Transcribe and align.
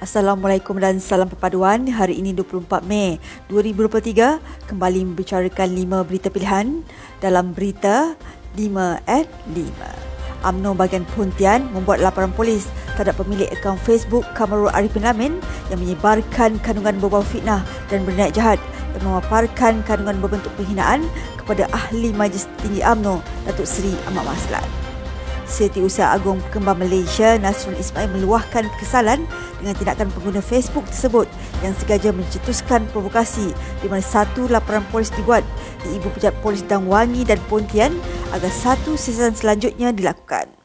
Assalamualaikum 0.00 0.80
dan 0.80 0.96
salam 0.96 1.28
perpaduan. 1.28 1.84
Hari 1.84 2.16
ini 2.16 2.32
24 2.32 2.88
Mei 2.88 3.20
2023 3.52 4.40
kembali 4.72 5.00
membicarakan 5.12 5.68
5 5.76 6.08
berita 6.08 6.32
pilihan 6.32 6.80
dalam 7.20 7.52
berita 7.52 8.16
5 8.56 8.64
at 9.04 9.28
5. 9.52 9.60
UMNO 10.40 10.72
bagian 10.72 11.04
Pontian 11.12 11.68
membuat 11.76 12.00
laporan 12.00 12.32
polis 12.32 12.64
terhadap 12.96 13.20
pemilik 13.20 13.52
akaun 13.52 13.76
Facebook 13.76 14.24
Kamarul 14.32 14.72
Arifin 14.72 15.04
Lamin 15.04 15.36
yang 15.68 15.84
menyebarkan 15.84 16.56
kandungan 16.64 16.96
berbau 16.96 17.20
fitnah 17.20 17.60
dan 17.92 18.00
berniat 18.08 18.32
jahat 18.32 18.56
dan 18.96 19.04
memaparkan 19.04 19.84
kandungan 19.84 20.16
berbentuk 20.16 20.48
penghinaan 20.56 21.04
kepada 21.36 21.68
ahli 21.76 22.16
Majlis 22.16 22.48
Tinggi 22.64 22.80
UMNO 22.80 23.20
Datuk 23.44 23.68
Seri 23.68 23.92
Ahmad 24.08 24.24
Maslan. 24.32 24.79
Setiausaha 25.50 26.14
Agung 26.14 26.38
Kembar 26.54 26.78
Malaysia 26.78 27.34
Nasrul 27.42 27.74
Ismail 27.74 28.06
meluahkan 28.14 28.70
kesalan 28.78 29.26
dengan 29.58 29.74
tindakan 29.74 30.08
pengguna 30.14 30.38
Facebook 30.38 30.86
tersebut 30.86 31.26
yang 31.66 31.74
sengaja 31.74 32.14
mencetuskan 32.14 32.86
provokasi 32.94 33.50
di 33.82 33.86
mana 33.90 34.00
satu 34.00 34.46
laporan 34.46 34.86
polis 34.94 35.10
dibuat 35.10 35.42
di 35.82 35.98
Ibu 35.98 36.14
Pejabat 36.14 36.38
Polis 36.40 36.62
Dang 36.62 36.86
Wangi 36.86 37.26
dan 37.26 37.42
Pontian 37.50 37.98
agar 38.30 38.52
satu 38.54 38.94
siasatan 38.94 39.34
selanjutnya 39.34 39.90
dilakukan. 39.90 40.59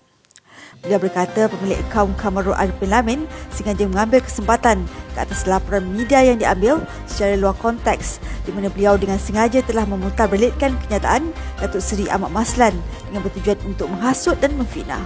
Beliau 0.83 0.99
berkata 0.99 1.47
pemilik 1.47 1.79
akaun 1.87 2.11
Kamarul 2.19 2.57
Arifin 2.57 2.91
Lamin 2.91 3.19
sengaja 3.53 3.87
mengambil 3.87 4.19
kesempatan 4.19 4.83
ke 5.15 5.19
atas 5.23 5.47
laporan 5.47 5.87
media 5.87 6.21
yang 6.25 6.41
diambil 6.41 6.83
secara 7.07 7.39
luar 7.39 7.55
konteks 7.57 8.19
di 8.43 8.51
mana 8.51 8.67
beliau 8.67 8.99
dengan 8.99 9.17
sengaja 9.17 9.63
telah 9.63 9.87
memutar 9.87 10.27
belitkan 10.27 10.75
kenyataan 10.85 11.31
Datuk 11.63 11.81
Seri 11.81 12.05
Ahmad 12.11 12.35
Maslan 12.35 12.75
dengan 13.09 13.23
bertujuan 13.25 13.57
untuk 13.65 13.87
menghasut 13.89 14.37
dan 14.43 14.53
memfitnah. 14.59 15.01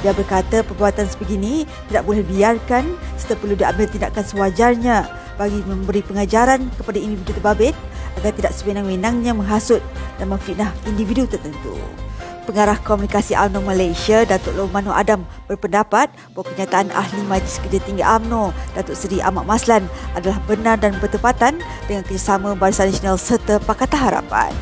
Dia 0.00 0.16
berkata 0.16 0.64
perbuatan 0.64 1.04
sebegini 1.12 1.68
tidak 1.92 2.08
boleh 2.08 2.24
biarkan 2.24 2.96
serta 3.20 3.36
perlu 3.36 3.52
diambil 3.52 3.84
tindakan 3.84 4.24
sewajarnya 4.24 4.96
bagi 5.36 5.60
memberi 5.68 6.00
pengajaran 6.00 6.72
kepada 6.80 6.96
individu 6.96 7.36
terbabit 7.36 7.76
agar 8.20 8.32
tidak 8.32 8.52
sewenang-wenangnya 8.56 9.36
menghasut 9.36 9.84
dan 10.16 10.32
memfitnah 10.32 10.72
individu 10.88 11.28
tertentu. 11.28 11.76
Pengarah 12.48 12.80
Komunikasi 12.80 13.36
UMNO 13.36 13.60
Malaysia, 13.62 14.24
Datuk 14.24 14.56
Lomano 14.56 14.96
Adam 14.96 15.28
berpendapat 15.44 16.08
bahawa 16.32 16.44
kenyataan 16.50 16.88
Ahli 16.96 17.20
Majlis 17.28 17.60
Kerja 17.60 17.80
Tinggi 17.84 18.00
UMNO, 18.00 18.56
Datuk 18.72 18.96
Seri 18.96 19.20
Ahmad 19.20 19.44
Maslan 19.44 19.84
adalah 20.16 20.40
benar 20.48 20.80
dan 20.80 20.96
bertepatan 20.98 21.60
dengan 21.84 22.02
kerjasama 22.08 22.56
Barisan 22.56 22.88
Nasional 22.88 23.20
serta 23.20 23.60
Pakatan 23.60 24.00
Harapan. 24.00 24.52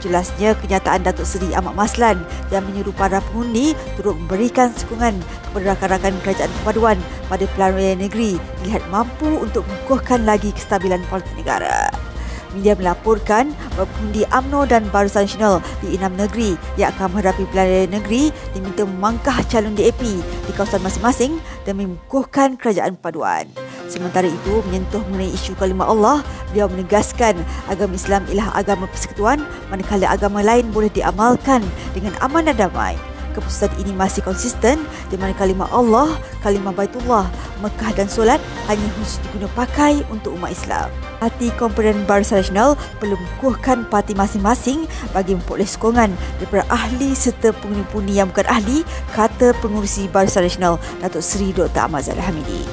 Jelasnya 0.00 0.56
kenyataan 0.56 1.04
Datuk 1.04 1.28
Seri 1.28 1.52
Ahmad 1.52 1.76
Maslan 1.76 2.22
yang 2.48 2.64
menyuruh 2.64 2.96
para 2.96 3.20
pengundi 3.20 3.76
turut 4.00 4.16
memberikan 4.16 4.72
sokongan 4.72 5.18
kepada 5.50 5.74
rakan-rakan 5.76 6.14
kerajaan 6.24 6.50
perpaduan 6.62 6.98
pada 7.28 7.44
pelan 7.52 7.76
raya 7.76 7.94
negeri 7.98 8.40
dilihat 8.62 8.86
mampu 8.88 9.28
untuk 9.42 9.66
mengukuhkan 9.68 10.24
lagi 10.24 10.54
kestabilan 10.54 11.02
politik 11.10 11.34
negara. 11.36 12.07
Media 12.56 12.72
melaporkan 12.78 13.52
bahawa 13.76 13.86
pengundi 13.92 14.22
UMNO 14.28 14.60
dan 14.68 14.82
Barisan 14.88 15.28
Nasional 15.28 15.60
di 15.84 15.96
enam 15.96 16.16
negeri 16.16 16.56
yang 16.80 16.94
akan 16.96 17.12
menghadapi 17.12 17.44
pilihan 17.52 17.90
negeri 17.92 18.32
diminta 18.56 18.88
memangkah 18.88 19.38
calon 19.48 19.76
DAP 19.76 20.00
di 20.22 20.50
kawasan 20.56 20.80
masing-masing 20.80 21.32
dan 21.68 21.76
mengukuhkan 21.76 22.56
kerajaan 22.56 22.96
paduan. 22.96 23.44
Sementara 23.88 24.28
itu, 24.28 24.60
menyentuh 24.68 25.00
mengenai 25.08 25.32
isu 25.32 25.56
kalimah 25.56 25.88
Allah, 25.88 26.20
beliau 26.52 26.68
menegaskan 26.68 27.40
agama 27.72 27.96
Islam 27.96 28.22
ialah 28.28 28.48
agama 28.52 28.84
persekutuan 28.88 29.40
manakala 29.72 30.12
agama 30.12 30.44
lain 30.44 30.68
boleh 30.72 30.92
diamalkan 30.92 31.64
dengan 31.96 32.12
aman 32.20 32.48
dan 32.52 32.68
damai 32.68 32.96
keputusan 33.38 33.70
ini 33.78 33.94
masih 33.94 34.20
konsisten 34.26 34.82
di 35.08 35.16
mana 35.16 35.30
kalimah 35.38 35.70
Allah, 35.70 36.10
kalimah 36.42 36.74
Baitullah, 36.74 37.30
Mekah 37.62 37.94
dan 37.94 38.10
solat 38.10 38.42
hanya 38.66 38.84
khusus 38.98 39.22
diguna 39.22 39.46
pakai 39.54 40.02
untuk 40.10 40.34
umat 40.34 40.50
Islam. 40.50 40.90
Parti 41.22 41.50
Komponen 41.54 42.02
Barisan 42.06 42.42
Nasional 42.42 42.74
perlu 42.98 43.14
mengukuhkan 43.18 43.86
parti 43.86 44.14
masing-masing 44.14 44.86
bagi 45.10 45.34
memperoleh 45.34 45.66
sokongan 45.66 46.10
daripada 46.38 46.66
ahli 46.70 47.14
serta 47.14 47.54
penghuni-penghuni 47.54 48.18
yang 48.18 48.30
bukan 48.30 48.46
ahli, 48.50 48.86
kata 49.14 49.54
pengurusi 49.62 50.10
Barisan 50.10 50.46
Nasional 50.46 50.82
Datuk 51.02 51.22
Seri 51.22 51.54
Dr. 51.54 51.86
Ahmad 51.86 52.06
Zahid 52.06 52.22
Hamidi. 52.22 52.66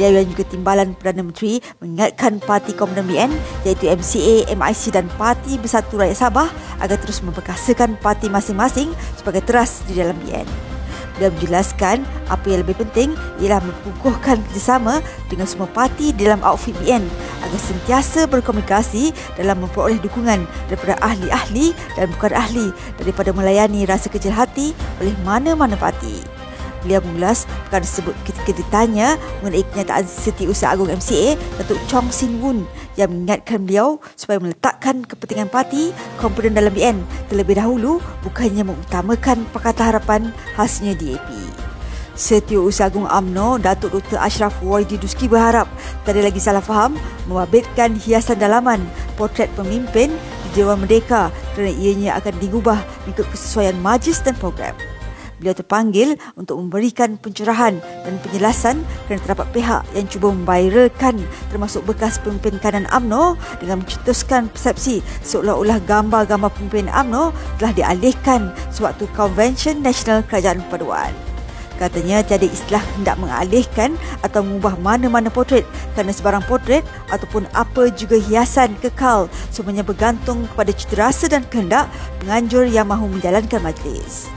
Beliau 0.00 0.24
yang 0.24 0.32
juga 0.32 0.48
timbalan 0.48 0.96
Perdana 0.96 1.28
Menteri 1.28 1.60
mengingatkan 1.76 2.40
parti 2.40 2.72
Komunan 2.72 3.04
BN 3.04 3.36
iaitu 3.68 3.84
MCA, 3.84 4.48
MIC 4.48 4.96
dan 4.96 5.12
Parti 5.20 5.60
Bersatu 5.60 6.00
Rakyat 6.00 6.16
Sabah 6.16 6.48
agar 6.80 6.96
terus 6.96 7.20
memperkasakan 7.20 8.00
parti 8.00 8.32
masing-masing 8.32 8.96
sebagai 9.20 9.44
teras 9.44 9.84
di 9.84 10.00
dalam 10.00 10.16
BN. 10.24 10.48
Beliau 11.20 11.36
menjelaskan 11.36 12.00
apa 12.32 12.46
yang 12.48 12.64
lebih 12.64 12.80
penting 12.80 13.12
ialah 13.44 13.60
mengukuhkan 13.60 14.40
kerjasama 14.48 15.04
dengan 15.28 15.44
semua 15.44 15.68
parti 15.68 16.16
dalam 16.16 16.40
outfit 16.40 16.72
BN 16.80 17.04
agar 17.44 17.60
sentiasa 17.60 18.24
berkomunikasi 18.24 19.12
dalam 19.36 19.60
memperoleh 19.60 20.00
dukungan 20.00 20.48
daripada 20.72 20.96
ahli-ahli 21.04 21.76
dan 21.92 22.08
bukan 22.16 22.32
ahli 22.32 22.72
daripada 22.96 23.36
melayani 23.36 23.84
rasa 23.84 24.08
kecil 24.08 24.32
hati 24.32 24.72
oleh 24.96 25.12
mana-mana 25.28 25.76
parti. 25.76 25.89
Beliau 26.80 27.04
mengulas 27.04 27.44
perkara 27.68 27.84
tersebut 27.84 28.16
ketika 28.24 28.50
ditanya 28.56 29.20
mengenai 29.44 29.64
kenyataan 29.68 30.04
Setiausaha 30.08 30.72
Agung 30.72 30.88
MCA 30.88 31.36
Datuk 31.60 31.80
Chong 31.92 32.08
Sin 32.08 32.40
Woon 32.40 32.64
yang 32.96 33.12
mengingatkan 33.12 33.68
beliau 33.68 34.00
supaya 34.16 34.40
meletakkan 34.40 35.04
kepentingan 35.04 35.52
parti 35.52 35.92
komponen 36.16 36.56
dalam 36.56 36.72
BN 36.72 37.04
terlebih 37.28 37.60
dahulu 37.60 38.00
bukannya 38.24 38.64
mengutamakan 38.64 39.44
Pakatan 39.52 39.84
Harapan 39.92 40.22
khasnya 40.56 40.96
DAP. 40.96 41.28
Setiausaha 42.20 42.92
Agung 42.92 43.08
AMNO 43.08 43.64
Datuk 43.64 43.96
Dr. 43.96 44.20
Ashraf 44.20 44.52
Waidi 44.60 45.00
Duski 45.00 45.24
berharap 45.24 45.64
tak 46.04 46.16
ada 46.16 46.28
lagi 46.28 46.36
salah 46.36 46.60
faham 46.60 47.00
membabitkan 47.24 47.96
hiasan 47.96 48.36
dalaman 48.36 48.84
potret 49.16 49.48
pemimpin 49.56 50.12
di 50.44 50.48
Dewan 50.52 50.84
Merdeka 50.84 51.32
kerana 51.56 51.72
ianya 51.72 52.20
akan 52.20 52.34
digubah 52.36 52.76
mengikut 53.08 53.24
kesesuaian 53.32 53.76
majlis 53.80 54.20
dan 54.20 54.36
program. 54.36 54.76
Beliau 55.40 55.56
terpanggil 55.56 56.20
untuk 56.36 56.60
memberikan 56.60 57.16
pencerahan 57.16 57.80
dan 57.80 58.14
penjelasan 58.20 58.84
kerana 59.08 59.20
terdapat 59.24 59.46
pihak 59.56 59.82
yang 59.96 60.04
cuba 60.04 60.28
memviralkan 60.36 61.16
termasuk 61.48 61.80
bekas 61.88 62.20
pemimpin 62.20 62.60
kanan 62.60 62.84
AMNO 62.92 63.40
dengan 63.56 63.80
mencetuskan 63.80 64.52
persepsi 64.52 65.00
seolah-olah 65.24 65.80
gambar-gambar 65.88 66.52
pemimpin 66.52 66.92
AMNO 66.92 67.32
telah 67.56 67.72
dialihkan 67.72 68.52
sewaktu 68.68 69.08
Convention 69.16 69.80
Nasional 69.80 70.20
Kerajaan 70.28 70.60
Perpaduan. 70.68 71.16
Katanya 71.80 72.20
tiada 72.20 72.44
istilah 72.44 72.84
hendak 73.00 73.16
mengalihkan 73.16 73.96
atau 74.20 74.44
mengubah 74.44 74.76
mana-mana 74.84 75.32
potret 75.32 75.64
kerana 75.96 76.12
sebarang 76.12 76.44
potret 76.44 76.84
ataupun 77.08 77.48
apa 77.56 77.88
juga 77.96 78.20
hiasan 78.20 78.76
kekal 78.84 79.32
semuanya 79.48 79.80
bergantung 79.80 80.44
kepada 80.52 80.76
cita 80.76 81.08
rasa 81.08 81.32
dan 81.32 81.40
kehendak 81.48 81.88
penganjur 82.20 82.68
yang 82.68 82.84
mahu 82.84 83.08
menjalankan 83.08 83.64
majlis. 83.64 84.28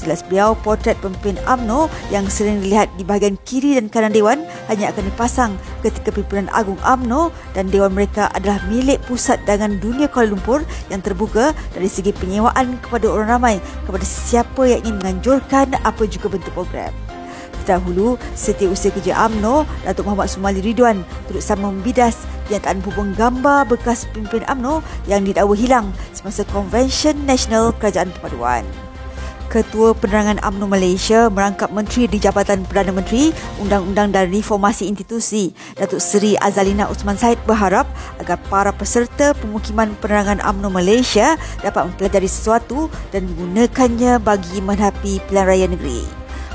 Jelas 0.00 0.24
beliau, 0.24 0.56
potret 0.56 0.96
pemimpin 1.04 1.36
AMNO 1.44 1.92
yang 2.08 2.24
sering 2.32 2.64
dilihat 2.64 2.88
di 2.96 3.04
bahagian 3.04 3.36
kiri 3.44 3.76
dan 3.76 3.92
kanan 3.92 4.16
Dewan 4.16 4.48
hanya 4.72 4.88
akan 4.88 5.04
dipasang 5.12 5.52
ketika 5.84 6.08
pimpinan 6.08 6.48
Agung 6.56 6.80
AMNO 6.80 7.28
dan 7.52 7.68
Dewan 7.68 7.92
mereka 7.92 8.32
adalah 8.32 8.64
milik 8.72 8.96
pusat 9.04 9.36
dagangan 9.44 9.76
dunia 9.76 10.08
Kuala 10.08 10.32
Lumpur 10.32 10.64
yang 10.88 11.04
terbuka 11.04 11.52
dari 11.76 11.84
segi 11.84 12.16
penyewaan 12.16 12.80
kepada 12.80 13.12
orang 13.12 13.28
ramai 13.36 13.56
kepada 13.84 14.06
siapa 14.08 14.64
yang 14.64 14.80
ingin 14.88 14.96
menganjurkan 15.04 15.76
apa 15.84 16.02
juga 16.08 16.32
bentuk 16.32 16.52
program. 16.56 16.96
Terdahulu, 17.60 18.16
Setiausaha 18.32 18.96
Kerja 18.96 19.28
AMNO, 19.28 19.68
Datuk 19.84 20.08
Muhammad 20.08 20.32
Sumali 20.32 20.64
Ridwan 20.64 21.04
turut 21.28 21.44
sama 21.44 21.68
membidas 21.68 22.24
kenyataan 22.48 22.80
hubung 22.88 23.12
gambar 23.12 23.68
bekas 23.68 24.08
pemimpin 24.16 24.48
AMNO 24.48 24.80
yang 25.04 25.28
didakwa 25.28 25.52
hilang 25.52 25.86
semasa 26.16 26.40
Convention 26.48 27.20
Nasional 27.28 27.76
Kerajaan 27.76 28.08
Perpaduan. 28.16 28.89
Ketua 29.50 29.98
Penerangan 29.98 30.38
UMNO 30.46 30.70
Malaysia 30.70 31.26
merangkap 31.26 31.74
Menteri 31.74 32.06
di 32.06 32.22
Jabatan 32.22 32.62
Perdana 32.62 32.94
Menteri, 32.94 33.34
Undang-Undang 33.58 34.14
dan 34.14 34.30
Reformasi 34.30 34.86
Institusi, 34.86 35.50
Datuk 35.74 35.98
Seri 35.98 36.38
Azalina 36.38 36.86
Usman 36.86 37.18
Said 37.18 37.34
berharap 37.50 37.90
agar 38.22 38.38
para 38.46 38.70
peserta 38.70 39.34
pemukiman 39.34 39.90
penerangan 39.98 40.38
UMNO 40.38 40.70
Malaysia 40.70 41.34
dapat 41.66 41.90
mempelajari 41.90 42.30
sesuatu 42.30 42.86
dan 43.10 43.26
menggunakannya 43.26 44.22
bagi 44.22 44.62
menghadapi 44.62 45.18
pilihan 45.26 45.42
raya 45.50 45.66
negeri. 45.66 46.06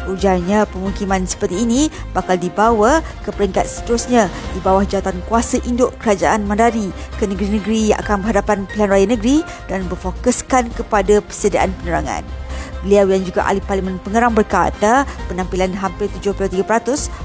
Ujarnya 0.07 0.63
pemukiman 0.63 1.27
seperti 1.27 1.67
ini 1.67 1.91
bakal 2.15 2.39
dibawa 2.39 3.03
ke 3.27 3.35
peringkat 3.35 3.67
seterusnya 3.67 4.31
di 4.55 4.63
bawah 4.63 4.87
jawatan 4.87 5.19
kuasa 5.27 5.59
induk 5.67 5.91
kerajaan 5.99 6.47
Mandari 6.47 6.95
ke 7.19 7.27
negeri-negeri 7.27 7.91
yang 7.91 7.99
akan 7.99 8.23
berhadapan 8.23 8.63
pilihan 8.71 8.87
raya 8.87 9.07
negeri 9.11 9.43
dan 9.67 9.83
berfokuskan 9.91 10.71
kepada 10.71 11.19
persediaan 11.19 11.75
penerangan. 11.83 12.44
Beliau 12.85 13.09
yang 13.09 13.25
juga 13.25 13.41
ahli 13.49 13.65
Parlimen 13.65 13.97
Pengerang 13.97 14.37
berkata 14.37 15.09
penampilan 15.25 15.73
hampir 15.73 16.05
73% 16.21 16.61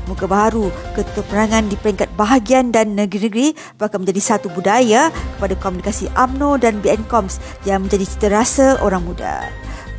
muka 0.08 0.24
baharu 0.24 0.72
ketua 0.96 1.20
perangan 1.28 1.68
di 1.68 1.76
peringkat 1.76 2.08
bahagian 2.16 2.72
dan 2.72 2.96
negeri-negeri 2.96 3.52
bakal 3.76 4.00
menjadi 4.00 4.24
satu 4.24 4.48
budaya 4.56 5.12
kepada 5.36 5.52
komunikasi 5.60 6.08
AMNO 6.16 6.56
dan 6.64 6.80
BNCOMS 6.80 7.68
yang 7.68 7.84
menjadi 7.84 8.08
cita 8.08 8.32
rasa 8.32 8.80
orang 8.80 9.04
muda. 9.04 9.44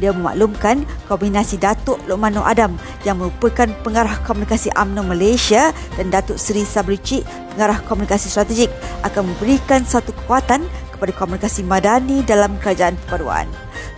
beliau 0.01 0.17
memaklumkan 0.17 0.81
kombinasi 1.05 1.61
Datuk 1.61 2.01
Lokman 2.09 2.33
Nur 2.33 2.41
Adam 2.41 2.73
yang 3.05 3.21
merupakan 3.21 3.69
pengarah 3.85 4.17
komunikasi 4.25 4.73
UMNO 4.73 5.05
Malaysia 5.05 5.69
dan 5.93 6.09
Datuk 6.09 6.41
Seri 6.41 6.65
Sabri 6.65 6.97
Cik, 6.97 7.21
pengarah 7.53 7.77
komunikasi 7.85 8.33
strategik 8.33 8.73
akan 9.05 9.29
memberikan 9.29 9.85
satu 9.85 10.09
kekuatan 10.09 10.65
kepada 10.89 11.13
komunikasi 11.13 11.61
madani 11.61 12.25
dalam 12.25 12.57
kerajaan 12.57 12.97
perpaduan. 13.05 13.45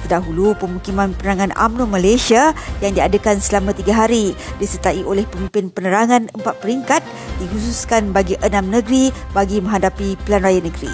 Terdahulu, 0.04 0.52
pemukiman 0.60 1.16
penerangan 1.16 1.56
UMNO 1.56 1.88
Malaysia 1.88 2.52
yang 2.84 2.92
diadakan 2.92 3.40
selama 3.40 3.72
tiga 3.72 3.96
hari 3.96 4.36
disertai 4.60 5.02
oleh 5.08 5.24
pemimpin 5.24 5.72
penerangan 5.72 6.28
empat 6.36 6.60
peringkat 6.60 7.02
dikhususkan 7.40 8.12
bagi 8.12 8.36
enam 8.44 8.68
negeri 8.68 9.16
bagi 9.32 9.64
menghadapi 9.64 10.20
pilihan 10.28 10.44
raya 10.44 10.60
negeri. 10.60 10.92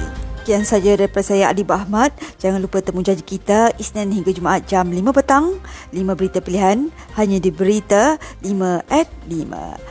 Sekian 0.50 0.66
saja 0.66 0.98
daripada 0.98 1.22
saya 1.22 1.54
Adi 1.54 1.62
Ahmad. 1.70 2.10
Jangan 2.42 2.58
lupa 2.58 2.82
temu 2.82 3.06
janji 3.06 3.22
kita 3.22 3.70
Isnin 3.78 4.10
hingga 4.10 4.34
Jumaat 4.34 4.66
jam 4.66 4.90
5 4.90 4.98
petang. 5.14 5.62
5 5.94 6.18
berita 6.18 6.42
pilihan 6.42 6.90
hanya 7.22 7.38
di 7.38 7.54
Berita 7.54 8.18
5 8.42 8.82
at 8.90 9.06
5. 9.30 9.90